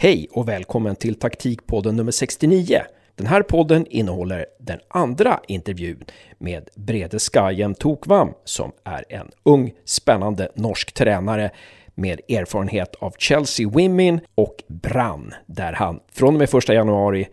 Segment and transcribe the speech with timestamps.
[0.00, 2.80] Hej och välkommen till taktikpodden nummer 69.
[3.14, 6.04] Den här podden innehåller den andra intervjun
[6.38, 11.50] med Brede Skajem Tokvam som är en ung spännande norsk tränare
[11.94, 17.28] med erfarenhet av Chelsea Women och Brann där han från och med 1 januari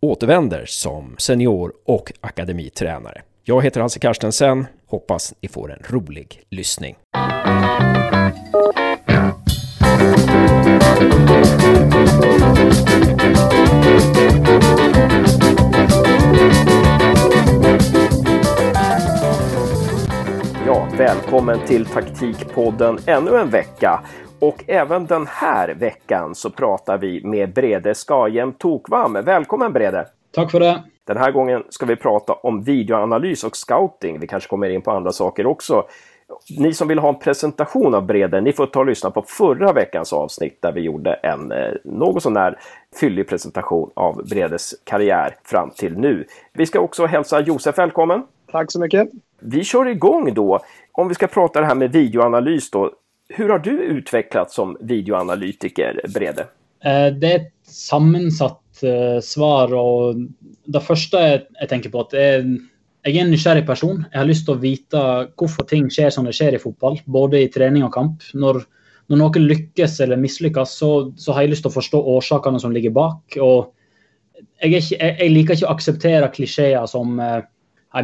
[0.00, 3.22] återvänder som senior och akademitränare.
[3.44, 4.66] Jag heter Hasse Karstensen.
[4.86, 6.96] Hoppas ni får en rolig lyssning.
[20.66, 24.00] Ja, välkommen till Taktikpodden ännu en vecka.
[24.40, 29.12] Och även den här veckan så pratar vi med Brede Skajem Tokvam.
[29.12, 30.06] Välkommen Brede!
[30.34, 30.82] Tack för det!
[31.06, 34.20] Den här gången ska vi prata om videoanalys och scouting.
[34.20, 35.84] Vi kanske kommer in på andra saker också.
[36.58, 39.72] Ni som vill ha en presentation av Brede, ni får ta och lyssna på förra
[39.72, 42.58] veckans avsnitt där vi gjorde en eh, något sånär
[43.00, 46.24] fyllig presentation av Bredes karriär fram till nu.
[46.52, 48.22] Vi ska också hälsa Josef välkommen.
[48.52, 49.08] Tack så mycket.
[49.40, 50.60] Vi kör igång då.
[50.92, 52.90] Om vi ska prata det här med videoanalys då.
[53.28, 56.46] Hur har du utvecklats som videoanalytiker, Brede?
[56.84, 59.74] Eh, det är ett sammansatt eh, svar.
[59.74, 60.26] og
[60.64, 62.58] Det første jeg, tenker på, at jeg,
[63.06, 64.02] jeg er en nysgjerrig person.
[64.10, 65.02] Jeg har lyst til å vite
[65.40, 68.26] hvorfor ting skjer som det skjer i fotball, både i trening og kamp.
[68.36, 68.60] Når,
[69.08, 72.74] når noe lykkes eller mislykkes, så, så, har jeg lyst til å forstå årsakene som
[72.76, 73.38] ligger bak.
[73.40, 73.72] og
[74.60, 77.40] jeg, ikke, jeg, jeg liker ikke å akseptere klisjeer som eh,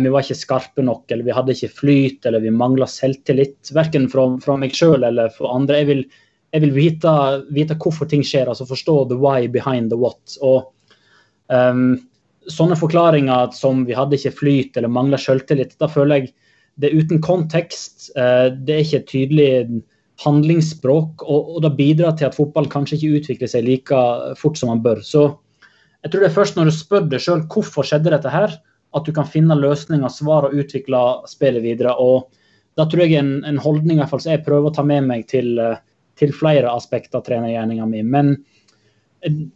[0.00, 3.70] vi var ikke skarpe nok, eller vi hadde ikke flyt, eller vi mangla selvtillit.
[3.76, 5.82] Verken fra, fra meg sjøl eller fra andre.
[5.82, 6.02] Jeg vil,
[6.56, 7.12] jeg vil vite,
[7.54, 10.38] vite, hvorfor ting skjer, altså forstå the why behind the what.
[10.40, 10.72] Og
[11.52, 11.98] um,
[12.52, 16.32] sånne forklaringer som vi hadde ikke flyt eller mangla selvtillit, da føler jeg
[16.76, 18.10] det er uten kontekst.
[18.18, 19.50] Uh, det er ikke et tydelig
[20.24, 24.00] handlingsspråk, og, og det bidrar til at fotball kanskje ikke utvikler seg like
[24.40, 25.02] fort som man bør.
[25.04, 25.28] Så
[26.04, 28.56] jeg tror det er først når du spør deg sjøl hvorfor skjedde dette her,
[28.96, 31.92] at du kan finne løsninger, svar og utvikle spillet videre.
[32.00, 32.30] og
[32.78, 35.08] Da tror jeg en, en holdning i hvert fall, som jeg prøver å ta med
[35.08, 35.58] meg til,
[36.16, 38.04] til flere aspekter av trenergjerninga mi.
[38.06, 38.55] Men eh,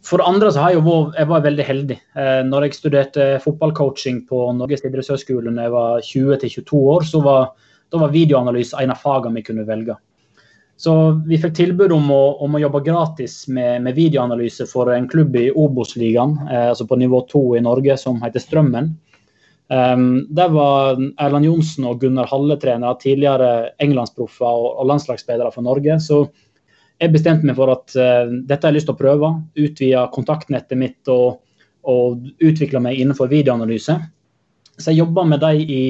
[0.05, 1.97] for det andre så har jeg, jo, jeg var veldig heldig.
[2.19, 7.51] Eh, når jeg studerte fotballcoaching på Norges idrettshøgskole da jeg var 20-22 år, så var,
[7.95, 9.95] var videoanalyse en av fagene vi kunne velge.
[10.81, 10.95] Så
[11.29, 15.35] vi fikk tilbud om å, om å jobbe gratis med, med, videoanalyse for en klubb
[15.37, 18.95] i Obos-ligaen, eh, altså på nivå 2 i Norge, som heter Strømmen.
[19.71, 25.63] Um, der var Erland Johnsen og Gunnar Halle trenere, tidligere englandsproffer og, og landslagsspillere for
[25.63, 25.95] Norge.
[26.03, 26.25] Så
[27.01, 29.31] jeg bestemte meg for at uh, dette har jeg lyst til å prøve.
[29.57, 31.41] Utvide kontaktnettet mitt og,
[31.89, 33.97] og utvikle meg innenfor videoanalyse.
[34.77, 35.83] Så jeg jobba med dem i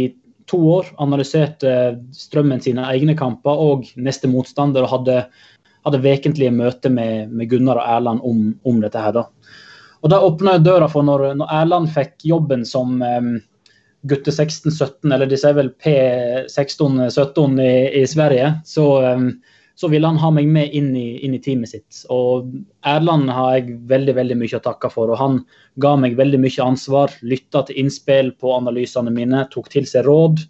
[0.50, 0.91] to år.
[1.03, 1.73] Analyserte
[2.16, 4.88] Strømmen sine egne kamper og neste motstander.
[4.88, 5.19] Og hadde,
[5.88, 9.16] hadde vekentlige møter med, med, Gunnar og Erland om, om dette her.
[9.16, 9.27] Da.
[10.01, 13.33] Og Det åpna døra for når, når Erland fikk jobben som um,
[14.09, 19.29] gutte 16-17, eller de sier vel P16-17 i, i, Sverige, så, um,
[19.81, 22.03] så ville han ha meg med inn i, inn i, teamet sitt.
[22.14, 22.52] Og
[22.86, 25.09] Erland har jeg veldig veldig mye å takke for.
[25.09, 25.40] og Han
[25.81, 30.46] ga meg veldig mye ansvar, lytta til innspill på analysene mine, tok til seg råd.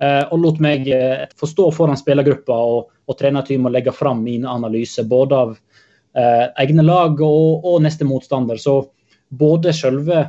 [0.00, 4.48] Uh, og lot meg få forstå foran spillergruppa og, og trenerteamet å legge fram mine
[4.48, 5.52] analyser, både av
[6.16, 8.56] eh, egne lag og, og neste motstander.
[8.56, 8.80] Så
[9.28, 10.24] både selve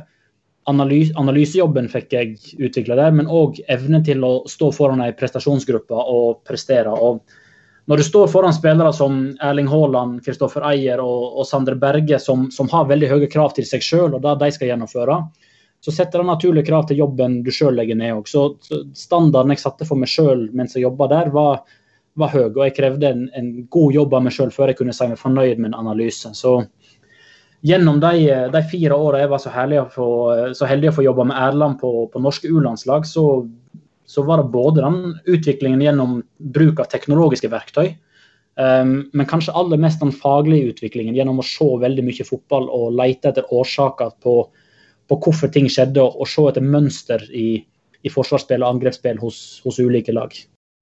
[0.68, 6.04] analys analysejobben fikk jeg utvikla der, men òg evnen til å stå foran ei prestasjonsgruppe
[6.18, 6.92] og prestere.
[6.92, 7.22] Og
[7.90, 12.46] når du står foran spillere som Erling Haaland, Kristoffer Eier og, og Sander Berge, som,
[12.54, 15.18] som, har veldig høye krav til seg sjøl og det de skal gjennomføre,
[15.82, 18.28] så setter det naturlige krav til jobben du sjøl legger ned òg.
[18.30, 18.44] Så,
[18.94, 21.64] standarden jeg satte for meg sjøl mens jeg jobba der, var,
[22.14, 22.52] var høy.
[22.52, 25.18] Og jeg krevde en, en god jobb av meg sjøl før jeg kunne si meg
[25.18, 26.30] fornøyd med en analyse.
[26.38, 26.60] Så
[27.66, 30.08] gjennom de, de fire åra jeg var så, å få,
[30.54, 33.26] så heldig å få jobbe med Erland på, på norske U-landslag, så,
[34.06, 37.94] så, var det både den utviklingen gjennom bruk av teknologiske verktøy,
[38.60, 42.96] um, men kanskje aller mest den faglige utviklingen gjennom å se veldig mye fotball og
[42.98, 44.36] lete etter årsaker på,
[45.08, 47.62] på hvorfor ting skjedde, og, se etter mønster i,
[48.02, 50.34] i forsvarsspill og angrepsspill hos, hos ulike lag.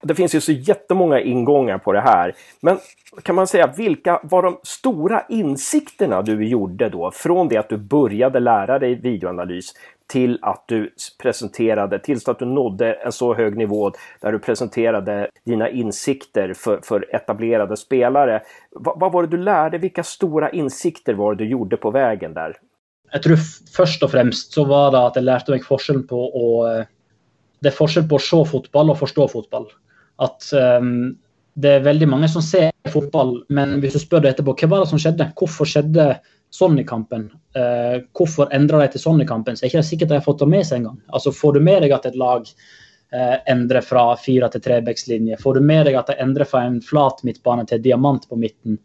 [0.03, 2.35] Det finns ju så jättemånga ingångar på det här.
[2.61, 2.77] Men
[3.23, 7.11] kan man säga, vilka var de stora insikterna du gjorde då?
[7.11, 9.73] Från det att du började lära dig videoanalys
[10.11, 13.91] till att du presenterade, tills att du nådde en så hög nivå
[14.21, 18.41] där du presenterade dina insikter för, för etablerade spelare.
[18.71, 19.77] Va, vad var det du lärde?
[19.77, 22.57] Vilka stora insikter var det du gjorde på vägen där?
[23.11, 23.39] Jeg tror
[23.75, 26.45] først og fremst så var det at jeg lærte meg forskjellen på å
[27.61, 29.67] det er forskjell på å se fotball og forstå fotball.
[30.19, 31.17] at um,
[31.53, 34.83] det er veldig mange som ser fotball, men hvis du spør deg etterpå hva var
[34.83, 36.21] det som skjedde, hvorfor skjedde sånn
[36.79, 37.31] i kampen.
[37.55, 39.55] Eh, hvorfor endrer de til Sonny-kampen?
[39.55, 41.01] Så er det ikke sikkert de har fått det med seg engang.
[41.13, 42.47] Altså, får du med deg at et lag
[43.13, 45.39] eh, endrer fra fire til trebekslinje?
[45.41, 48.79] Får du med deg at de endrer fra en flat midtbane til diamant på midten?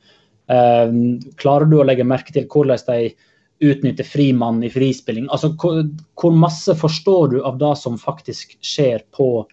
[0.49, 0.95] Eh,
[1.37, 3.15] klarer du å legge merke til hvordan de
[3.67, 5.29] utnytter frimannen i frispilling?
[5.33, 5.83] Altså, hvor,
[6.15, 9.47] hvor, masse forstår du av det som faktisk skjer på,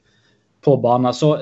[0.62, 1.13] på banen?
[1.18, 1.36] Så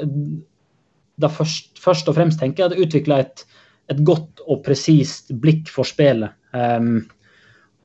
[1.22, 3.44] da først, først, og fremst tenker jeg at utvikle et,
[3.92, 6.38] et godt og presist blikk for spillet.
[6.52, 7.04] Um,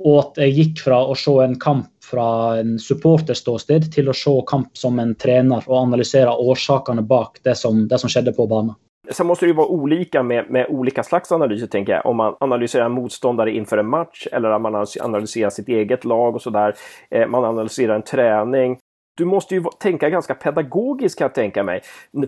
[0.04, 4.34] og at jeg gikk fra å se en kamp fra en supporterståsted til å se
[4.46, 8.76] kamp som en trener og analysere årsakene bak det som, det som skjedde på banen.
[9.10, 12.06] Sen måste det ju vara olika med, med olika slags analyser, tänker jag.
[12.06, 16.42] Om man analyserer motståndare inför en match eller om man analyserer sitt eget lag och
[16.42, 16.74] sådär.
[17.10, 18.78] Eh, man analyserer en träning
[19.16, 21.80] du måste ju tänka ganska pedagogiskt kan jag tänka mig.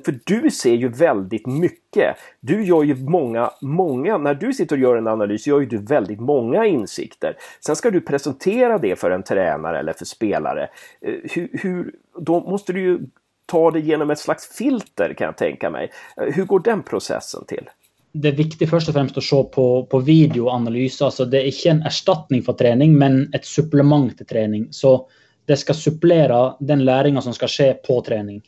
[0.05, 2.17] För du ser ju väldigt mycket.
[2.41, 5.79] Du gör ju många, många, när du sitter och gör en analys gör ju du
[5.79, 7.37] väldigt många insikter.
[7.61, 10.69] Sen ska du presentera det för en tränare eller för spelare.
[11.01, 12.99] Eh, hur, hur, då måste du ju
[13.47, 15.91] ta det genom ett slags filter kan jag tänka mig.
[16.17, 17.69] Eh, hur går den processen till?
[18.13, 21.05] det er viktig først og fremst å se på, på videoanalyse.
[21.05, 24.69] Altså, det er ikke en erstatning for trening, men et supplement til trening.
[24.75, 24.95] Så
[25.49, 28.43] det skal supplere den læringa som skal skje på trening.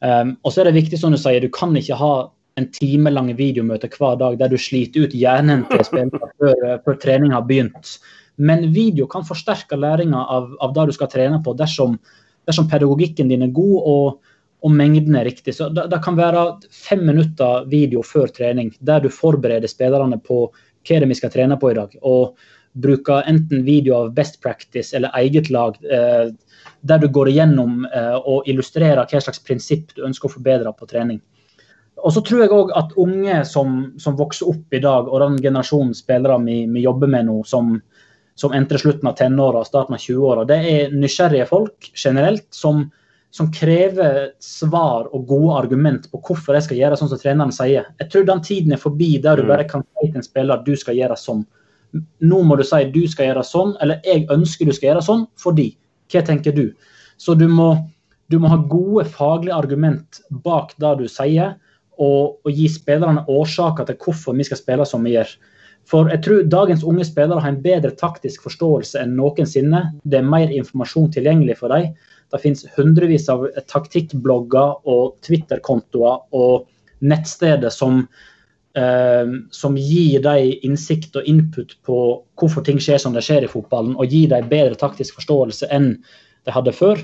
[0.00, 2.12] Um, og så er det viktig, som du sier, du kan ikke ha
[2.58, 7.34] en timelang videomøte hver dag der du sliter ut hjernen til spillere før, før trening
[7.34, 7.98] har begynt.
[8.38, 11.96] Men video kan forsterke læringa av, av, det du skal trene på, dersom,
[12.46, 15.56] dersom pedagogikken din er god og, og mengden er riktig.
[15.56, 20.46] Så det, det, kan være fem minutter video før trening der du forbereder spillerne på
[20.48, 21.98] hva det vi skal trene på i dag.
[22.06, 22.38] Og
[22.72, 26.30] bruker enten video av best practice eller eget lag, eh,
[26.80, 30.88] der du går igjennom eh, og illustrerer hva slags prinsipp du ønsker å forbedre på
[30.90, 31.20] trening.
[31.98, 35.40] Og så tror jeg òg at unge som, som, vokser opp i dag, og den
[35.42, 37.74] generasjonen spillere vi, vi jobber med nå, som,
[38.38, 42.84] som entrer slutten av tenåra og starten av 20-åra, det er nysgjerrige folk generelt som,
[43.34, 47.90] som, krever svar og gode argument på hvorfor jeg skal gjøre sånn som treneren sier.
[47.98, 49.50] Jeg tror den tiden er forbi der du mm.
[49.56, 51.42] bare kan si til en spiller du skal gjøre sånn
[51.94, 55.24] nå må du si du skal gjøre sånn, eller jeg ønsker du skal gjøre sånn
[55.40, 55.70] fordi.
[56.12, 56.66] Hva tenker du?
[57.20, 57.74] Så du må,
[58.32, 61.56] du må ha gode faglige argument bak det du sier,
[61.98, 65.32] og, og, gi spillerne årsaker til hvorfor vi skal spille som vi gjør.
[65.88, 69.80] For jeg tror dagens unge spillere har en bedre taktisk forståelse enn noensinne.
[70.04, 71.94] Det er mer informasjon tilgjengelig for dem.
[72.28, 76.68] Det finnes hundrevis av taktikkblogger og Twitter-kontoer og
[77.00, 78.04] nettsteder som
[79.50, 81.96] som gir deg innsikt og input på
[82.38, 85.96] hvorfor ting skjer som det skjer i fotballen, og gir deg bedre taktisk forståelse enn
[86.46, 87.00] de hadde før.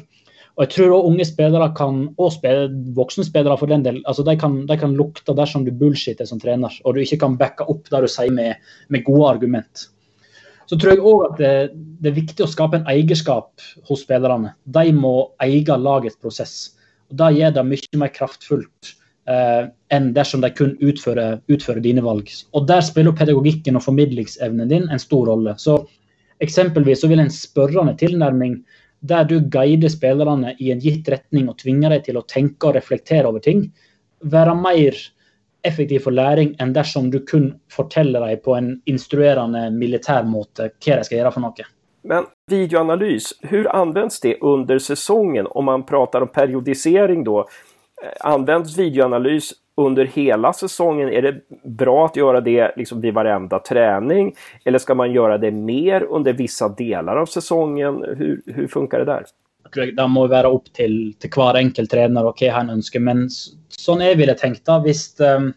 [0.55, 4.23] Og jeg tror også unge spillere kan, og spillere, voksne spillere for den del, altså
[4.27, 7.67] de kan, de kan lukte dersom du bullshitter som trener, og du ikke kan backe
[7.67, 8.63] opp det du sier med,
[8.95, 9.89] med gode argument.
[10.71, 11.55] Så tror jeg òg at det,
[11.99, 14.55] det, er viktig å skape en eierskap hos spillerne.
[14.65, 16.55] De må eie lagets prosess.
[17.11, 18.95] Og Det gjør det mye mer kraftfullt
[19.29, 22.31] eh, enn dersom de kun utfører, utfører, dine valg.
[22.53, 25.55] Og Der spiller pedagogikken og formidlingsevnen din en stor rolle.
[25.59, 25.83] Så
[26.43, 28.59] Eksempelvis så vil en spørrende tilnærming
[29.01, 32.77] der du guider spillerne i en gitt retning og tvinger dem til å tenke og
[32.79, 33.67] reflektere over ting,
[34.25, 34.97] være mer
[35.65, 40.99] effektiv for læring enn dersom du kun forteller dem på en instruerende militær måte hva
[40.99, 41.69] de skal gjøre for noe.
[42.05, 47.47] Men videoanalys, hvordan anvendes det under sesongen om man prater om periodisering da?
[48.05, 51.09] Eh, används videoanalys under hela säsongen?
[51.09, 54.35] Är det bra att göra det liksom vid varenda träning?
[54.65, 58.05] Eller ska man göra det mer under vissa delar av säsongen?
[58.17, 59.25] Hur, hur funkar det där?
[59.97, 63.03] Det må være opp til, til hver enkelt trener og hva han ønsker.
[63.03, 63.25] Men
[63.75, 65.49] sånn jeg ville tenkt da, hvis, um,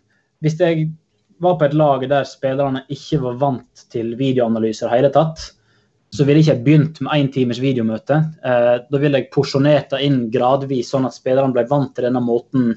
[0.42, 0.88] hvis jeg
[1.44, 5.44] var på et lag der spillerne ikke var vant til videoanalyser i hele tatt,
[6.16, 8.22] så ville jeg ikke begynt med én times videomøte.
[8.46, 12.22] Eh, da ville jeg porsjonert det inn gradvis, sånn at spillerne ble vant til denne
[12.24, 12.70] måten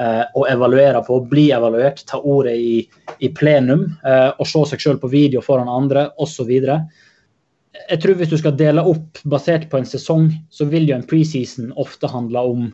[0.00, 2.80] eh, å evaluere på, bli evaluert, ta ordet i,
[3.20, 6.50] i plenum eh, og se seg selv på video foran andre osv.
[6.50, 11.06] Jeg tror hvis du skal dele opp basert på en sesong, så vil jo en
[11.06, 12.70] preseason ofte handle om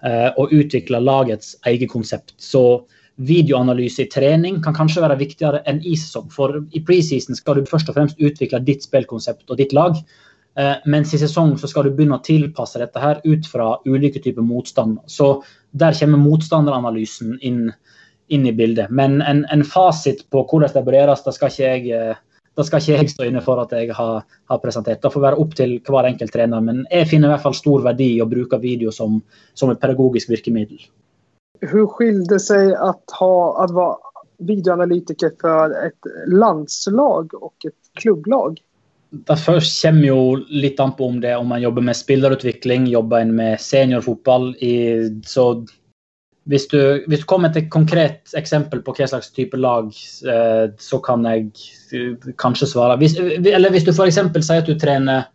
[0.00, 2.32] å utvikle lagets eget konsept.
[2.40, 2.86] Så
[3.26, 6.30] videoanalyse i trening kan kanskje være viktigere enn i sesong.
[6.32, 9.98] For i preseason skal du først og fremst utvikle ditt spillkonsept og ditt lag.
[10.58, 14.22] Eh, mens i sesong så skal du begynne å tilpasse dette her ut fra ulike
[14.22, 14.98] typer motstand.
[15.06, 17.68] Så der kommer motstanderanalysen inn,
[18.32, 18.90] inn i bildet.
[18.90, 22.18] Men en, en, fasit på hvordan det bør gjøres, det skal ikke jeg det
[22.58, 24.98] da skal ikke jeg stå inne for at jeg har, har, presentert.
[25.00, 26.60] Det får være opp til hver enkelt trener.
[26.60, 29.20] Men jeg finner i hvert fall stor verdi i å bruke video som,
[29.54, 30.82] som et pedagogisk virkemiddel
[31.60, 33.96] hur skilde sig att, ha, att vara
[34.38, 38.60] videoanalytiker för ett landslag och ett klubblag?
[39.10, 43.34] Det kommer jo litt an på om det om man jobber med spillerutvikling, jobber en
[43.34, 44.54] med seniorfotball.
[45.26, 45.66] Så
[46.44, 49.90] hvis du, du, kommer til et konkret eksempel på hva slags type lag,
[50.26, 51.50] eh, så kan jeg
[51.92, 52.96] eh, kanskje svare.
[53.02, 54.20] Hvis, eller hvis du f.eks.
[54.38, 55.26] sier at du trener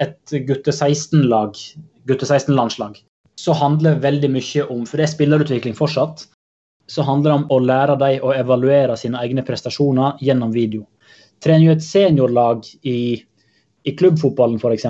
[0.00, 1.58] et gutte 16-lag,
[2.08, 3.00] gutte 16-landslag,
[3.40, 6.26] så handler veldig mye om For det er spillerutvikling fortsatt.
[6.86, 10.84] Så handler det om å lære dem å evaluere sine egne prestasjoner gjennom video
[11.44, 12.98] trener jo et seniorlag i,
[13.84, 14.86] i klubbfotballen f.eks.,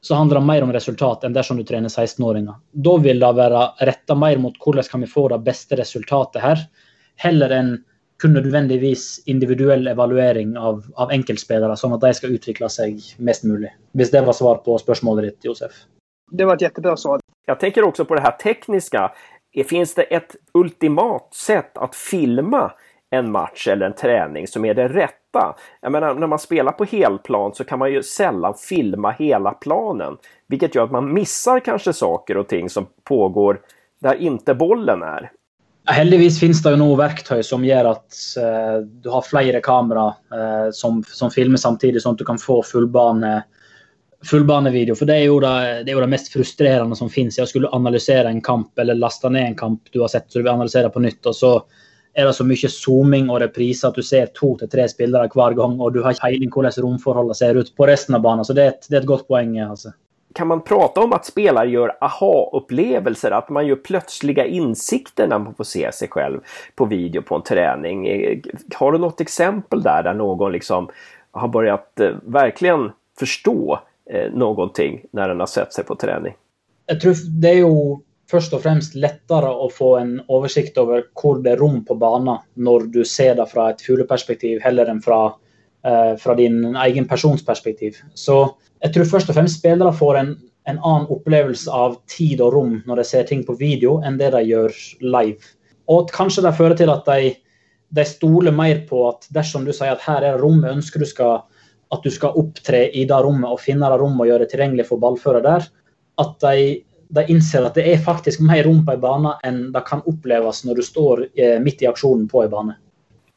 [0.00, 2.56] så handler det mer om resultat enn dersom du trener 16-åringer.
[2.72, 6.62] Da vil det være retta mer mot hvordan kan vi få det beste resultatet her,
[7.20, 7.74] heller enn
[8.20, 13.72] kun nødvendigvis individuell evaluering av, av enkeltspillere, sånn at de skal utvikle seg mest mulig.
[13.96, 15.84] Hvis det var svar på spørsmålet ditt, Josef.
[16.30, 17.20] Det var et jättebra svar.
[17.46, 19.08] Jeg tenker også på det her tekniske.
[19.66, 22.70] Finns det et ultimat sett att filma
[23.10, 25.56] en match eller en träning som är det rätta.
[25.80, 30.16] Jag menar, när man spelar på helplan så kan man ju sällan filma hela planen,
[30.46, 33.60] vilket gör att man missar kanske saker och ting som pågår
[33.98, 35.30] där inte bollen är.
[35.86, 40.68] Heldigvis finnes det jo noe verktøy som gjør at eh, du har flere kamera eh,
[40.76, 43.40] som, som, filmer samtidig, sånn at du kan få fullbane,
[44.26, 44.94] fullbanevideo.
[44.94, 47.38] For det er, det, det er, jo det, mest frustrerende som finnes.
[47.38, 50.44] Jeg skulle analysere en kamp eller laste ned en kamp du har sett, så du
[50.44, 51.24] vil analysere på nytt.
[51.26, 51.54] og så
[52.12, 55.54] er det så mye zooming og repriser at du ser to til tre spillere hver
[55.54, 58.44] gang, og du har ikke peiling hvordan romforholdene ser ut på resten av banen.
[58.44, 59.54] Så det er et, det er et godt poeng.
[59.62, 59.94] altså.
[60.34, 65.56] Kan man prate om at spelare gjør aha-upplevelser, at man gjør plötsliga insikter når man
[65.58, 68.04] får se seg selv på video på en trening?
[68.74, 70.90] Har du noe eksempel der, der noen liksom
[71.34, 73.78] har begynt virkelig verkligen förstå
[74.12, 76.36] eh, någonting när den har sett seg på trening?
[76.90, 77.74] Jeg tror det er jo
[78.30, 82.42] først og fremst lettere å få en oversikt over hvor det er rom på banen
[82.54, 85.34] når du ser det fra et fugleperspektiv heller enn fra,
[85.84, 87.98] eh, fra din egen persons perspektiv.
[88.14, 88.42] Så
[88.82, 90.34] jeg tror først og fremst spillere får en,
[90.68, 94.32] en, annen opplevelse av tid og rom når de ser ting på video, enn det
[94.36, 95.54] de gjør live.
[95.90, 97.34] Og kanskje det fører til at de,
[97.90, 101.42] de stoler mer på at dersom du sier at her er rommet, ønsker du skal,
[101.90, 104.86] at du skal opptre i det rommet og finne det rommet og gjøre det tilgjengelig
[104.88, 105.66] for ballfører der,
[106.20, 109.82] at de de innser at det er faktisk mer rom på en bane enn det
[109.86, 112.76] kan oppleves når du står eh, midt i aksjonen på en bane.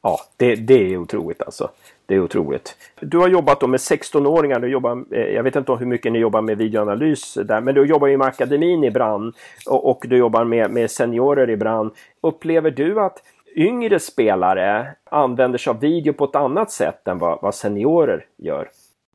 [0.04, 1.70] Ja, det, det er utrolig, altså.
[2.06, 2.74] Det er otroligt.
[3.00, 4.60] Du har jobbat med 16-åringar.
[4.60, 7.24] Du jobbar, eh, vet ikke hvor mye ni jobber med videoanalys
[7.64, 9.32] men du jobber med akademin i Brann
[9.66, 11.92] og, og du jobber med, med seniorer i Brann.
[12.22, 13.24] Upplever du att
[13.56, 18.70] yngre spelare använder sig av video på ett annat sätt än vad, vad seniorer gjør?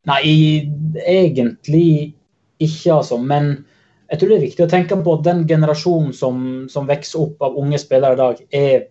[0.09, 0.71] Nei,
[1.07, 2.15] egentlig
[2.59, 3.19] ikke, altså.
[3.19, 3.51] Men
[4.09, 7.43] jeg tror det er viktig å tenke på at den generasjonen som, som vokser opp
[7.45, 8.87] av unge spillere i dag, er,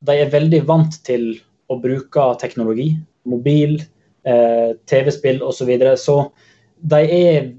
[0.00, 1.34] de er veldig vant til
[1.68, 2.92] å bruke teknologi.
[3.28, 3.76] Mobil,
[4.24, 5.58] eh, TV-spill osv.
[5.58, 5.96] Så, videre.
[6.00, 6.16] så
[6.94, 7.52] de er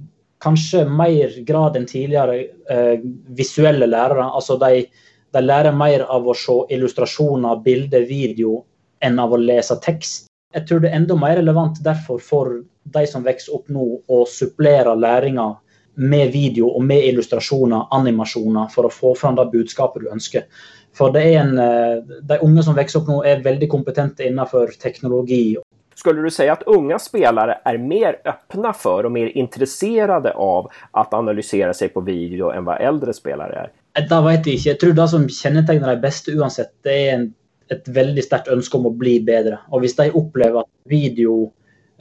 [0.43, 2.39] kanskje mer grad enn tidligere
[2.71, 3.05] eh,
[3.37, 4.25] visuelle lærere.
[4.25, 4.87] Altså de,
[5.33, 8.61] de, lærer mer av å se illustrasjoner, bilder, video
[9.03, 10.29] enn av å lese tekst.
[10.53, 12.59] Jeg tror det er enda mer relevant derfor for
[12.93, 15.47] de som vokser opp nå, å supplere læringa
[15.95, 20.45] med video og med illustrasjoner, animasjoner, for å få fram det budskapet du ønsker.
[20.93, 25.57] For en, eh, De unge som vokser opp nå, er veldig kompetente innenfor teknologi.
[25.95, 31.07] Skulle du si at unge spillere er mer åpne for og mer interesserte av å
[31.11, 33.71] analysere seg på video enn hva eldre spillere er?
[33.93, 34.69] Det vet jeg ikke.
[34.71, 37.27] Jeg tror det som kjennetegner de beste uansett, det er en,
[37.73, 39.59] et veldig sterkt ønske om å bli bedre.
[39.71, 41.51] Og hvis de opplever at video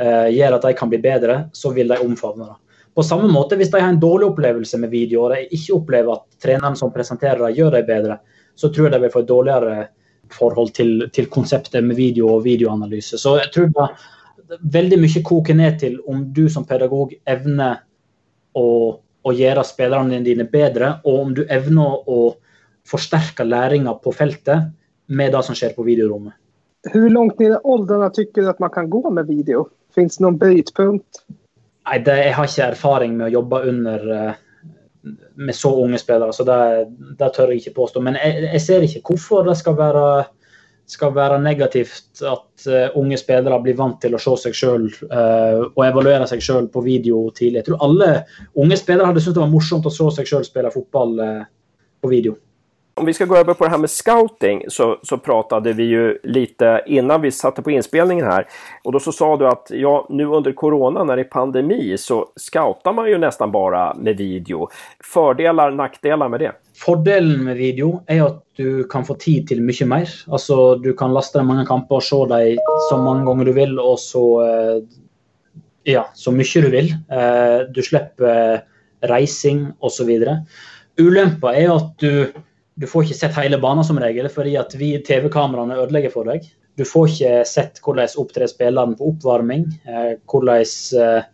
[0.01, 2.59] eh, gjør at de kan bli bedre, så vil de omfavne det.
[2.97, 6.17] På samme måte, hvis de har en dårlig opplevelse med video, og de ikke opplever
[6.17, 8.19] at treneren som presenterer dem, gjør dem bedre,
[8.57, 9.77] så tror jeg de vil få et dårligere
[10.33, 13.21] forhold til, til, konseptet med video og videoanalyse.
[13.21, 17.81] Så jeg tror det veldig mye koker ned til om du som pedagog evner
[18.57, 18.67] å,
[19.23, 22.35] å gjøre spillerne dine bedre, og om du evner å
[22.89, 24.73] forsterke læringa på feltet
[25.13, 26.35] med det som skjer på videorommet.
[26.91, 29.69] Hvor langt ned i alderen syns du at man kan gå med video?
[29.95, 31.23] Fins det noen brytpunkt?
[31.87, 34.41] Nei, det, jeg har ikke erfaring med å jobbe under uh,
[35.35, 36.59] med så unge spillere, så det,
[37.19, 38.03] det, tør jeg ikke påstå.
[38.07, 40.05] Men jeg, jeg ser ikke hvorfor det skal være,
[40.91, 45.17] skal være negativt at uh, unge spillere blir vant til å se seg sjøl uh,
[45.19, 47.63] eh, og evaluere seg sjøl på video tidlig.
[47.63, 48.11] Jeg tror alle
[48.59, 51.15] unge spillere hadde syntes det var morsomt å se seg sjøl spille fotball
[52.03, 52.37] på video.
[52.95, 56.19] Om vi ska gå över på det här med scouting så, så pratade vi ju
[56.23, 58.47] lite innan vi satte på inspelningen här.
[58.85, 62.29] Och då så sa du att ja, nu under corona när det är pandemi så
[62.37, 64.69] scoutar man ju nästan bara med video.
[65.05, 66.53] Fördelar, nackdelar med det?
[66.77, 70.09] Fordelen med video er at du kan få tid til mye mer.
[70.33, 73.77] Altså, du kan laste deg mange kamper og se dem så mange ganger du vil,
[73.79, 74.79] og så eh,
[75.93, 76.91] ja, så mye du vil.
[77.13, 78.65] Eh, du slipper
[79.13, 80.11] reising osv.
[80.99, 82.43] Ulempa er at du,
[82.83, 86.49] du får ikke sett hele banen som regel, fordi at vi TV-kameraene ødelegger for deg.
[86.75, 91.29] Du får ikke sett hvordan opptrer spilleren på oppvarming, eh, hvordan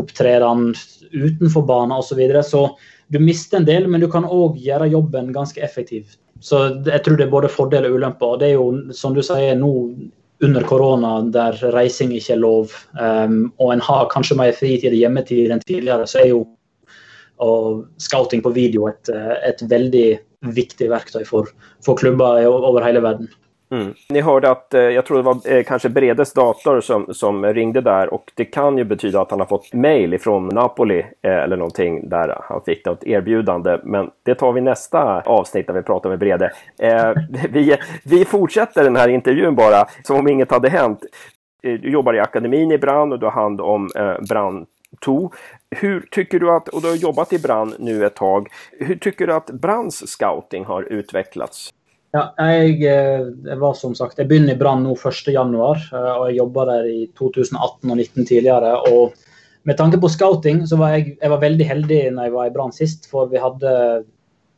[0.00, 0.70] opptrer han
[1.12, 2.14] utenfor banen osv.
[2.14, 2.42] Så, videre.
[2.42, 2.62] så
[3.12, 6.16] du mister en del, men du kan òg gjøre jobben ganske effektivt.
[6.40, 8.38] Så jeg tror det er både fordel og ulemper.
[8.40, 9.74] Det er jo, som du sier, nå
[10.40, 15.02] under korona der reising ikke er lov, um, og en har kanskje mer fritid og
[15.02, 16.46] hjemmetid enn tidligere, så er jo
[18.00, 19.08] scouting på video et,
[19.44, 20.08] et veldig
[20.40, 21.50] viktig verktøy for,
[21.84, 23.28] for klubber over hele verden.
[23.72, 23.94] Mm.
[24.08, 27.80] Ni hörde att, eh, jag tror det var eh, kanske Bredes dator som, som ringde
[27.80, 31.56] där och det kan ju betyda att han har fått mail ifrån Napoli eh, eller
[31.56, 33.78] någonting där han fick något erbjudande.
[33.84, 36.52] Men det tar vi nästa avsnitt där vi pratar med Brede.
[37.50, 39.56] Vi, vi fortsätter den här intervjun
[40.02, 41.00] som om inget hade hänt.
[41.62, 44.66] Du jobbar i akademin i Brann och du har hand om eh, Brann
[45.04, 45.30] 2.
[45.70, 49.26] Hur tycker du att, och du har jobbat i Brann nu ett tag, hur tycker
[49.26, 51.70] du att Branns scouting har utvecklats?
[52.10, 55.36] Ja, jeg, eh, jeg, var som sagt, jeg begynner i Brann nå 1.1,
[55.94, 58.72] eh, og jeg jobba der i 2018 og 2019 tidligere.
[58.90, 59.14] og
[59.62, 62.54] Med tanke på scouting så var jeg, jeg var veldig heldig når jeg var i
[62.56, 63.06] Brann sist.
[63.12, 63.74] For vi hadde,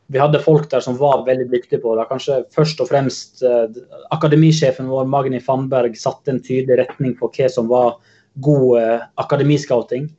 [0.09, 2.07] vi hadde, folk der som var veldig dyktige på det.
[2.09, 3.69] Kanskje først og fremst eh,
[4.15, 7.99] akademisjefen vår Magni Fannberg satte en tydelig retning på hva som var
[8.41, 10.09] god eh, akademiscouting.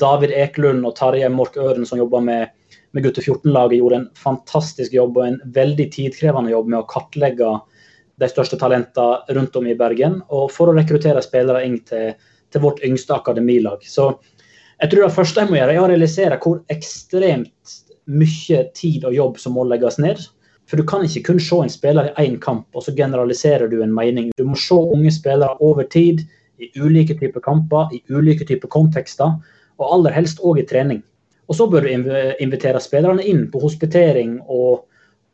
[0.00, 2.50] David Ekelund og Tarjei Mork Øren som jobber med
[2.92, 7.52] med gutte 14-laget gjorde en fantastisk jobb og en veldig tidkrevende jobb med å kartlegge
[8.20, 12.12] de største talentene rundt om i Bergen, og for å rekruttere spillere inn til,
[12.52, 13.86] til vårt yngste akademilag.
[13.88, 14.10] Så
[14.82, 17.78] jeg tror det første jeg må gjøre, er å realisere hvor ekstremt
[18.12, 20.20] mye tid og jobb som må legges ned.
[20.68, 23.80] For du kan ikke kun se en spiller i én kamp, og så generaliserer du
[23.82, 24.30] en mening.
[24.36, 26.22] Du må se unge spillere over tid,
[26.62, 29.32] i ulike typer kamper, i ulike typer kontekster,
[29.82, 31.02] og aller helst òg i trening.
[31.50, 31.90] Og så bør du
[32.40, 34.86] invitere spillerne inn på hospitering og,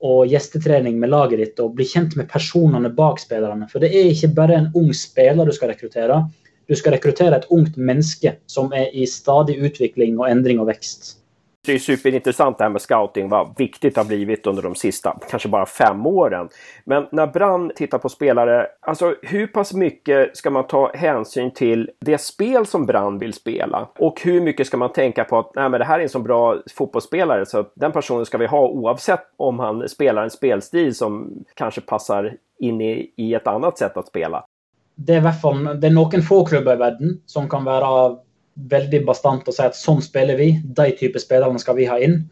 [0.02, 3.68] og gjestetrening med laget ditt, og bli kjent med personene bak spillerne.
[3.70, 6.22] For det er ikke bare en ung spiller du skal rekruttere.
[6.68, 11.14] Du skal rekruttere et ungt menneske som er i stadig utvikling og endring og vekst.
[11.66, 15.18] Det är superintressant det här med scouting, vad viktigt det har blivit under de sista,
[15.30, 16.48] kanske bara fem åren.
[16.84, 21.90] Men när Brann tittar på spelare, alltså hur pass mycket ska man ta hänsyn till
[22.00, 23.88] det spel som Brann vill spela?
[23.98, 26.18] Och hur mycket ska man tänka på att nej, men det här är en så
[26.18, 31.44] bra fotbollsspelare så den personen ska vi ha oavsett om han spelar en spelstil som
[31.54, 34.44] kanske passar in i, i ett annat sätt att spela?
[34.94, 37.90] Det er, fall, det er noen få klubber i verden som kan være
[38.70, 42.22] veldig bastant og si at sånn spiller vi, de type spillerne skal vi ha inn.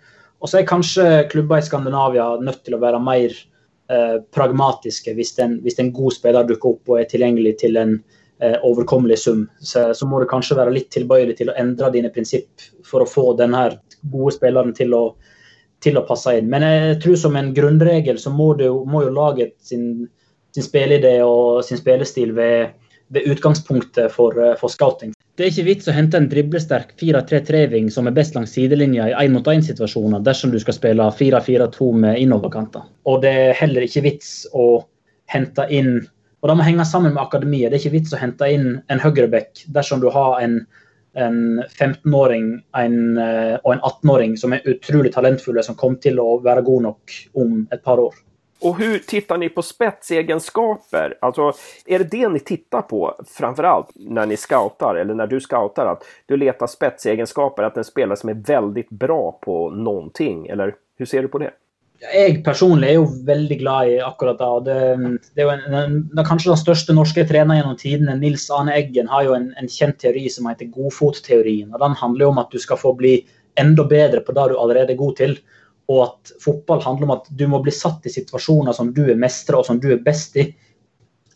[0.43, 5.37] Og så er kanskje klubber i Skandinavia nødt til å være mer eh, pragmatiske hvis
[5.43, 7.95] en, hvis en, god spiller dukker opp og er tilgjengelig til en
[8.43, 9.47] eh, overkommelig sum.
[9.61, 13.09] Så, så, må du kanskje være litt tilbøyelig til å endre dine prinsipp for å
[13.11, 13.69] få denne
[14.11, 15.05] gode spilleren til å,
[15.83, 16.51] til å passe inn.
[16.53, 20.09] Men jeg tror som en grunnregel så må, du, må jo laget sin,
[20.55, 22.77] sin spilleidé og sin spillestil ved,
[23.09, 25.13] ved utgangspunktet for, eh, for scouting.
[25.37, 29.17] Det er ikke vits å hente en driblesterk 4-3-3-ving som er best langs sidelinja i
[29.27, 32.87] én-mot-én-situasjoner dersom du skal spille 4-4-2 med innoverkanter.
[33.05, 34.87] Og det er heller ikke vits å
[35.33, 36.09] hente inn
[36.45, 37.73] Og det må henge sammen med akademiet.
[37.73, 40.61] Det er ikke vits å hente inn en høyreback dersom du har en,
[41.17, 46.63] en 15-åring eh, og en 18-åring som er utrolig talentfulle, som kommer til å være
[46.69, 48.15] god nok om et par år.
[48.61, 51.19] Och hur tittar ni på spetsegenskaper?
[51.21, 51.53] Alltså,
[51.87, 55.87] är det det ni tittar på framförallt när ni scoutar eller när du scoutar?
[55.87, 60.47] Att du letar spetsegenskaper, att en spelare som är väldigt bra på någonting?
[60.47, 61.51] Eller hur ser du på det?
[61.97, 64.49] Jeg personlig er jo veldig glad i akkurat det.
[64.67, 68.45] Det, det er jo en, en, er kanskje den største norske treneren gjennom tidene, Nils
[68.53, 71.73] Arne Eggen, har jo en, en kjent teori som heter godfotteorien.
[71.73, 73.15] og Den handler jo om at du skal få bli
[73.57, 75.39] enda bedre på det du allerede er god til
[75.93, 79.19] og at fotball handler om at du må bli satt i situasjoner som du er
[79.19, 80.49] mestre og som du er best i.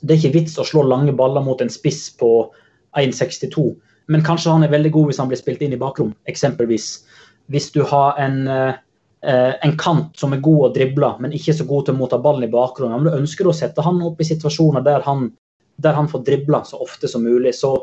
[0.00, 2.50] Det er ikke vits å slå lange baller mot en spiss på
[2.98, 3.68] 1,62,
[4.10, 6.88] men kanskje han er veldig god hvis han blir spilt inn i bakrom, eksempelvis.
[7.52, 11.66] Hvis du har en, eh, en kant som er god å drible, men ikke så
[11.68, 14.26] god til å motta ballen i bakrom, men du ønsker å sette han opp i
[14.26, 15.30] situasjoner der han,
[15.78, 17.54] der han får dribla så ofte som mulig.
[17.54, 17.76] så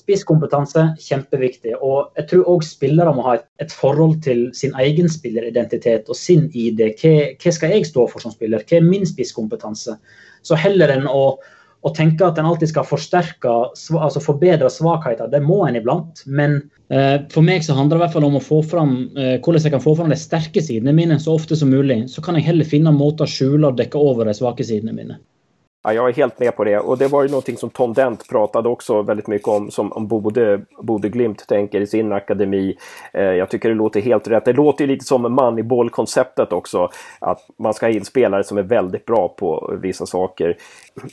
[0.00, 1.76] Spisskompetanse, kjempeviktig.
[1.84, 6.18] Og jeg tror òg spillere må ha et, et, forhold til sin egen spilleridentitet og
[6.18, 6.82] sin ID.
[7.00, 8.64] Hva, hva, skal jeg stå for som spiller?
[8.64, 9.96] Hva er min spisskompetanse?
[10.46, 11.24] Så heller enn å,
[11.84, 16.24] å tenke at en alltid skal forsterke, altså forbedre svakheter, det må en iblant.
[16.26, 19.36] Men eh, for meg så handler det i hvert fall om å få fram eh,
[19.36, 22.06] hvordan jeg kan få fram de sterke sidene mine så ofte som mulig.
[22.12, 25.20] Så kan jeg heller finne måter å skjule og dekke over de svake sidene mine.
[25.82, 28.28] Ja, jag är helt med på det och det var ju någonting som Tom Dent
[28.28, 32.76] pratade också väldigt mycket om som om Bode, Bode Glimt tänker i sin akademi.
[33.12, 34.44] Eh, jag tycker det låter helt rätt.
[34.44, 36.90] Det låter ju lite som bollkonceptet också.
[37.18, 40.56] Att man ska ha in spelare som är väldigt bra på vissa saker.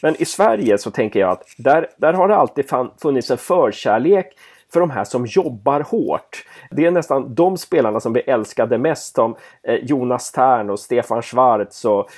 [0.02, 2.66] Men i Sverige så tänker jag att där, där har det alltid
[3.02, 4.34] funnits en förkärlek
[4.74, 6.46] för de här som jobbar hårt.
[6.72, 11.22] Det är nästan de spelarna som blir älskade mest som eh, Jonas Tern och Stefan
[11.22, 12.10] Schwarz och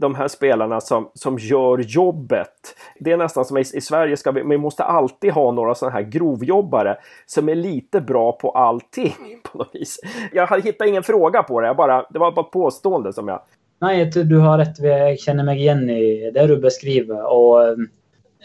[0.00, 2.76] de här spelarna som, som gör jobbet.
[3.00, 5.96] Det är nästan som i, i Sverige ska vi, vi måste alltid ha några sådana
[5.96, 9.14] här grovjobbare som är lite bra på allting
[9.52, 10.00] på något vis.
[10.32, 13.42] Jag hittar ingen fråga på det, jag bara, det var bara ett påstående som jag...
[13.80, 14.78] Nej, du har rätt.
[14.78, 17.32] Jag känner mig igen i det du beskriver.
[17.32, 17.74] Och eh,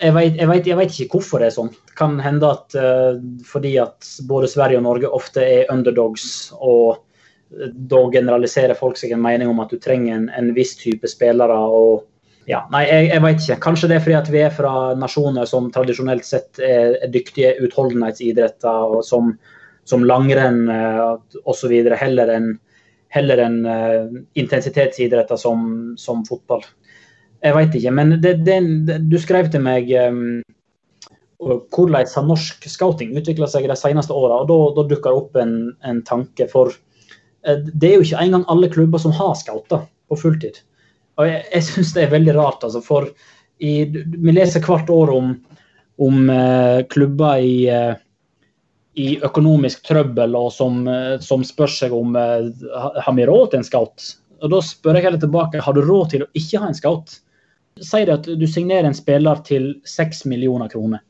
[0.02, 1.72] jeg vet, jeg, vet, jeg vet, ikke hvorfor det er sånn.
[1.96, 7.02] Kan hende at uh, fordi at både Sverige og Norge ofte er underdogs og
[7.50, 11.56] da generaliserer folk seg en mening om at du trenger en, en viss type spillere.
[11.56, 12.06] og
[12.50, 13.60] ja, nei, jeg, jeg vet ikke.
[13.64, 17.56] Kanskje det er fordi at vi er fra nasjoner som tradisjonelt sett er, er dyktige
[17.66, 19.34] utholdenhetsidretter, og som,
[19.90, 21.16] som langrenn uh,
[21.50, 21.74] osv.
[21.98, 22.56] heller enn
[23.16, 26.66] heller enn uh, intensitetsidretter som, som, fotball.
[27.46, 28.60] Jeg vet ikke, men det, det,
[29.08, 30.42] du skrev til meg um,
[31.40, 34.44] hvordan har norsk scouting utvikla seg de seneste åra.
[34.50, 35.56] Da, da dukker det opp en,
[35.88, 36.50] en tanke.
[36.52, 36.85] For Eh,
[37.46, 40.62] det er jo ikke engang alle klubber som har scouter på fulltid.
[41.20, 42.82] Og jeg, jeg syns det er veldig rart, altså.
[42.84, 43.08] For
[43.64, 45.32] i, vi leser hvert år om,
[46.04, 47.96] om uh, klubber i, uh,
[49.00, 53.68] i, økonomisk trøbbel og som, uh, som spør seg om har vi råd til en
[53.68, 54.10] scout.
[54.44, 57.20] Og Da spør jeg heller tilbake har du råd til å ikke ha en scout.
[57.84, 61.02] Si det at du signerer en spiller til 6 millioner kroner.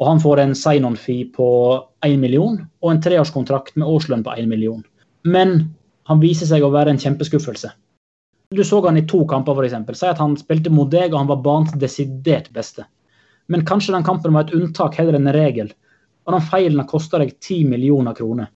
[0.00, 1.48] Og han får en sign-on-fee på
[2.06, 4.80] 1 million og en treårskontrakt med årslønn på 1 million.
[5.22, 5.74] Men
[6.08, 7.72] han viser seg å være en kjempeskuffelse.
[8.50, 9.98] Du så han i to kamper, f.eks.
[9.98, 12.86] Si at han spilte mot deg, og han var banens desidert beste.
[13.50, 15.70] Men kanskje den kampen var et unntak heller enn en regel.
[16.26, 18.50] Og den feilen har kosta deg 10 millioner kroner.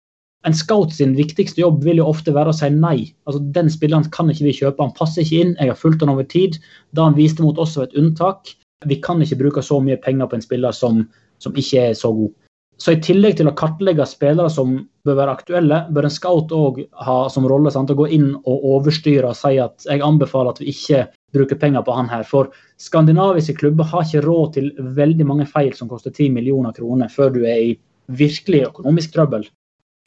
[0.49, 3.13] En scout sin viktigste jobb vil jo ofte være å si nei.
[3.29, 6.11] Altså, Den spilleren kan ikke vi kjøpe, han passer ikke inn, jeg har fulgt han
[6.15, 6.59] over tid.
[6.97, 8.55] Da han viste mot oss var et unntak.
[8.89, 11.05] Vi kan ikke bruke så mye penger på en spiller som,
[11.39, 12.33] som ikke er så god.
[12.79, 14.75] Så i tillegg til å kartlegge spillere som
[15.07, 18.67] bør være aktuelle, bør en scout òg ha som rolle sant, å gå inn og
[18.77, 21.05] overstyre og si at jeg anbefaler at vi ikke
[21.35, 22.27] bruker penger på han her.
[22.27, 22.51] For
[22.83, 27.35] skandinaviske klubber har ikke råd til veldig mange feil som koster 10 millioner kroner, før
[27.37, 27.75] du er i
[28.13, 29.47] virkelig økonomisk trøbbel.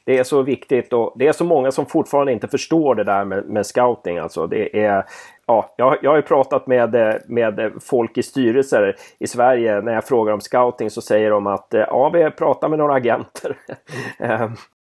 [0.06, 3.24] Det är så viktigt och det är så många som fortfarande inte förstår det där
[3.24, 4.18] med, med scouting.
[4.18, 5.04] Alltså det är,
[5.46, 9.80] ja, jag, jag har ju pratat med, med folk i styrelser i Sverige.
[9.80, 13.56] När jag frågar om scouting så säger de att ja, vi pratar med några agenter.
[14.18, 14.52] Mm.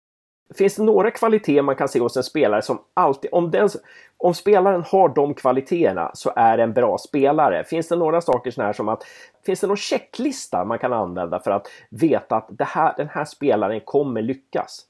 [0.58, 3.70] finns det några kvaliteter man kan se hos en spelare som alltid, om, den,
[4.18, 7.64] om spelaren har de kvaliteterna så är det en bra spelare.
[7.64, 9.04] Finns det några saker sådana här som att,
[9.46, 13.82] finns det någon checklista man kan använda för att veta att här, den här spelaren
[13.86, 14.86] kommer lyckas?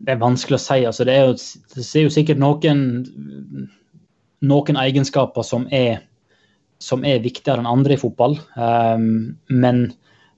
[0.00, 0.78] Det er vanskelig å si.
[0.88, 1.34] Altså, det, er
[1.74, 2.78] det er jo sikkert noen,
[4.40, 6.00] noen egenskaper som er,
[6.80, 8.38] som er, viktigere enn andre i fotball.
[8.56, 9.90] Um, men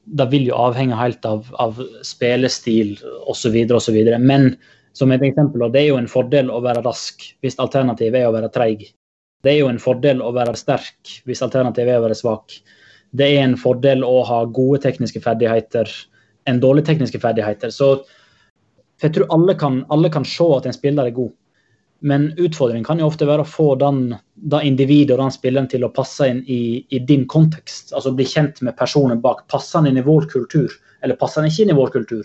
[0.04, 2.96] det vil jo avhenge helt av, av spillestil
[3.30, 3.58] osv.
[3.70, 3.98] osv.
[4.18, 4.52] Men
[4.92, 8.34] som et eksempel, det er jo en fordel å være rask hvis alternativet er å
[8.34, 8.88] være treig.
[9.42, 12.54] Det er jo en fordel å være sterk hvis alternativet er å være svak.
[13.12, 15.90] Det er en fordel å ha gode tekniske ferdigheter
[16.48, 17.70] enn dårlige tekniske ferdigheter.
[17.70, 18.02] Så
[19.02, 21.32] jeg tror alle kan, alle kan se at en spiller er god.
[22.04, 25.84] Men utfordringen kan jo ofte være å få den, det individet og den spilleren til
[25.86, 27.92] å passe inn i, i, din kontekst.
[27.94, 29.44] Altså bli kjent med personen bak.
[29.52, 30.74] Passer han inn i vår kultur,
[31.06, 32.24] eller passer han ikke inn i vår kultur?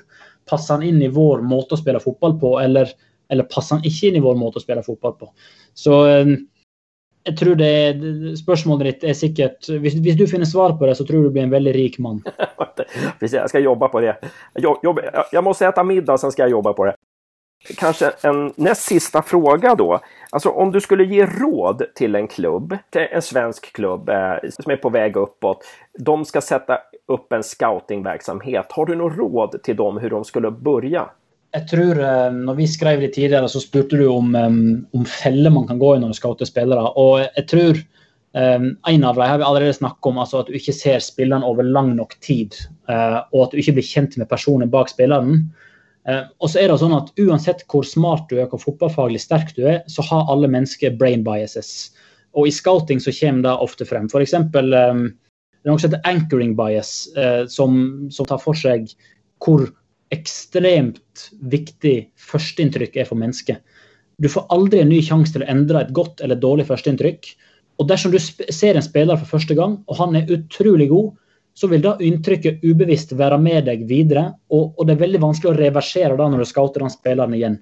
[0.50, 2.90] Passer han inn i vår måte å spille fotball på, eller,
[3.30, 5.30] eller passer han ikke inn i vår måte å spille fotball på?
[5.78, 6.34] Så eh,
[7.28, 7.72] jeg tror det,
[8.42, 11.46] Spørsmålet ditt er sikkert hvis, hvis, du finner svar på det, så tror du blir
[11.46, 12.24] en veldig rik mann.
[13.22, 14.16] jeg skal jobbe på det.
[14.58, 15.06] Jeg, jag,
[15.38, 16.98] jeg må äta middag, så skal jeg jobbe på det.
[17.78, 20.00] Kanske en näst sista fråga då.
[20.30, 24.72] Alltså om du skulle ge råd till en klubb, till en svensk klubb eh, som
[24.72, 25.66] är på väg uppåt.
[26.00, 28.66] De ska sätta upp en scoutingverksamhet.
[28.70, 31.10] Har du något råd til dem hur de skulle börja?
[31.58, 35.50] jeg tror eh, når vi skrev det tidligere, så spurte du om, um, om feller
[35.50, 36.92] man kan gå i når du scouter spillere.
[36.96, 37.86] Og jeg tror
[38.38, 41.46] Um, en av dem har vi allerede snakket om, altså at du ikke ser spilleren
[41.48, 42.54] over lang nok tid.
[42.86, 45.48] Uh, og at du ikke blir kjent med personen bak spilleren.
[46.08, 49.52] Uh, og så er det sånn at Uansett hvor smart du er, hvor fotballfaglig sterk
[49.58, 51.90] du er, så har alle mennesker brain biases.
[52.38, 54.08] Og i scouting så kommer det ofte frem.
[54.08, 54.36] F.eks.
[54.38, 58.88] Um, det er noe som heter anchoring bias, uh, som, som, tar for seg
[59.44, 59.68] hvor
[60.16, 61.98] ekstremt viktig
[62.30, 63.60] førsteinntrykk er for mennesket.
[64.24, 67.28] Du får aldri en ny sjanse til å endre et godt eller dårlig førsteinntrykk.
[67.78, 71.12] Og dersom du ser en spiller for første gang, og han er utrolig god,
[71.58, 74.28] så vil da inntrykket ubevisst være med deg videre.
[74.54, 77.58] Og, og det er veldig vanskelig å reversere da når du scouter den spilleren igjen.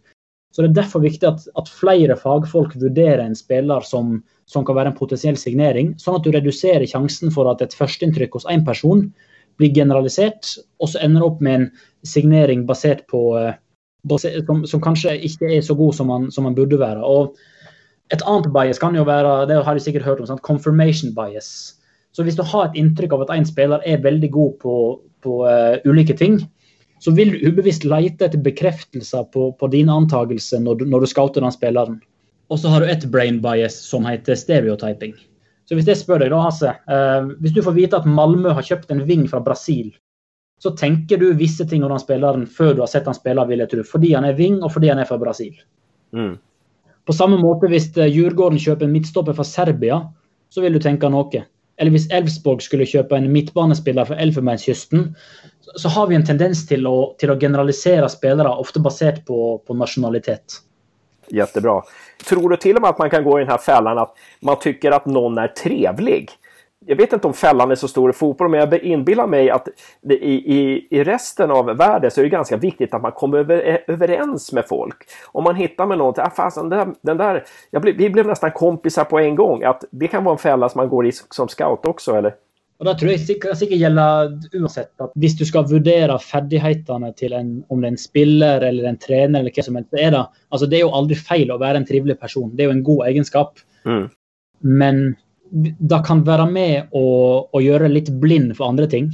[0.56, 4.18] Så det er derfor viktig at, at flere fagfolk vurderer en spiller som,
[4.52, 8.38] som, kan være en potensiell signering, sånn at du reduserer sjansen for at et førsteinntrykk
[8.38, 9.06] hos én person
[9.60, 10.54] blir generalisert,
[10.84, 11.68] og så ender opp med en
[12.08, 13.54] signering basert på uh,
[14.20, 17.04] som, som, kanskje ikke er så god som man, som man, burde være.
[17.04, 17.36] Og
[18.16, 20.44] et annet bias kan jo være det har du sikkert hørt om, sant?
[20.44, 21.80] confirmation bias.
[22.16, 24.76] Så hvis du har et inntrykk av at en spiller er veldig god på,
[25.26, 26.40] på uh, ulike ting,
[27.04, 31.12] så vil du ubevisst lete etter bekreftelser på, på dine antakelser når du, når du
[31.12, 32.00] scouter den spilleren.
[32.48, 35.14] Og så har du et brain bias som heter stereotyping.
[35.68, 38.66] Så hvis jeg spør deg da, Hasse, uh, hvis du får vite at Malmö har
[38.66, 39.92] kjøpt en ving fra Brasil,
[40.64, 43.64] så tenker du visse ting om den spilleren før du har sett han spille, vil
[43.66, 43.84] jeg tro.
[43.86, 45.58] Fordi han er ving, og fordi han er fra Brasil.
[46.16, 46.38] Mm.
[47.06, 50.00] På samme måte hvis eh, Djurgården kjøper en midtstopper fra Serbia,
[50.50, 51.44] så vil du tenke noe.
[51.78, 55.10] Eller hvis Elfsborg skulle kjøpe en midtbanespiller fra Elfenbenskysten,
[55.76, 59.76] så har vi en tendens til å, til å generalisere spillere, ofte basert på, på
[59.76, 60.62] nasjonalitet.
[61.34, 61.80] Jättebra.
[62.30, 64.14] Tror du til og med at man kan gå i denne fällan at
[64.46, 66.30] man tycker at noen er trevlig?
[66.88, 69.68] Jag vet inte om fällan är så stor i fotboll, men jag inbillar mig att
[70.02, 73.38] det, i, i, i resten av världen så är det ganska viktigt att man kommer
[73.38, 74.98] över, överens med folk.
[75.26, 78.52] Om man hittar med någon, ah, fasen, den där, den där blev, vi blev nästan
[78.52, 79.64] kompisar på en gång.
[79.64, 82.36] Att det kan vara en fälla som man går i som scout også, eller?
[82.76, 87.36] Og da tror jeg sikkert, sikkert gjelder uansett at Hvis du skal vurdere ferdighetene til
[87.38, 90.24] en, om det er en spiller eller en trener, eller hva som helst, er det,
[90.52, 92.52] altså det er jo aldri feil å være en trivelig person.
[92.52, 93.64] Det er jo en god egenskap.
[93.88, 94.10] Mm.
[94.84, 95.02] Men
[95.52, 97.06] det kan være med å,
[97.54, 99.12] å gjøre litt blind for andre ting.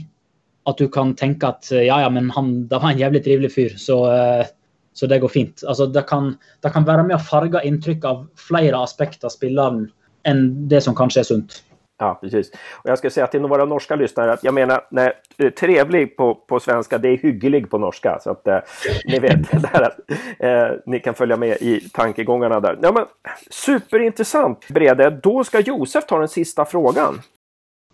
[0.70, 3.74] At du kan tenke at ja, ja, men han det var en jævlig trivelig fyr,
[3.82, 4.46] så, eh,
[4.94, 5.66] så det går fint.
[5.66, 9.88] Altså, det, kan, det kan være med å farge inntrykk av flere aspekter av spilleren
[10.30, 11.62] enn det som kanskje er sunt.
[12.02, 12.52] Ja, precis.
[12.74, 16.36] Och jag ska säga till våra norska lyssnare att jag menar, nej, eh, trevlig på,
[16.36, 18.20] på svenska, det är hyggelig på norska.
[18.24, 18.60] Så att eh,
[19.06, 19.94] ni vet, där,
[20.40, 22.80] eh, ni kan följa med i tankegångarna där.
[22.82, 23.06] Ja, men,
[23.50, 25.10] superintressant, Brede.
[25.10, 27.22] Då ska Josef ta den sista frågan.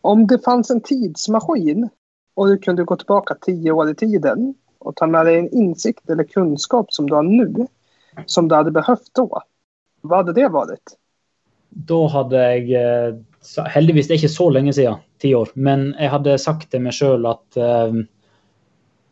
[0.01, 1.89] Om det fanns en tidsmaskin
[2.33, 6.09] och du kunde gå tillbaka tio år i tiden och ta med dig en insikt
[6.09, 7.67] eller kunskap som du har nu,
[8.25, 9.41] som du hade behövt då,
[10.01, 10.97] vad hade det varit?
[11.69, 13.17] Da hadde jeg eh,
[13.73, 16.95] Heldigvis det er ikke så lenge siden, ti år, men jeg hadde sagt til meg
[16.97, 17.93] sjøl at uh,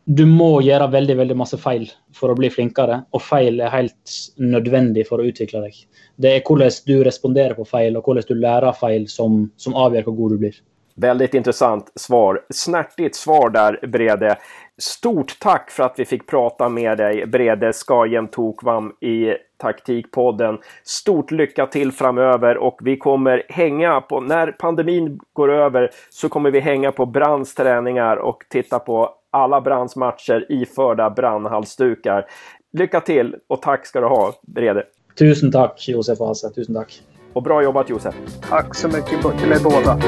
[0.06, 4.18] du må gjøre veldig veldig masse feil for å bli flinkere, og feil er helt
[4.36, 5.78] nødvendig for å utvikle deg.
[6.20, 10.10] Det er hvordan du responderer på feil, og hvordan du lærer feil, som, som avgjør
[10.10, 10.60] hvor god du blir.
[10.98, 12.44] Väldigt intressant svar.
[12.50, 14.36] Snärtigt svar där, Brede.
[14.78, 20.58] Stort tack för att vi fick prata med dig, Brede Skajem Tokvam i Taktikpodden.
[20.84, 26.50] Stort lycka till framöver och vi kommer hänga på, när pandemin går över så kommer
[26.50, 32.26] vi hänga på Brands träningar och titta på alla Brands matcher iförda brandhalsdukar.
[32.72, 34.84] Lycka till och tack ska du ha, Brede.
[35.18, 36.50] Tusen tack, Josef Hasse.
[36.50, 37.02] Tusen tack.
[37.36, 38.14] Och bra jobbat, Josef.
[38.48, 39.98] Tack så mycket till er båda.